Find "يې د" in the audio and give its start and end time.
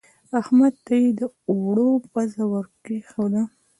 1.01-1.21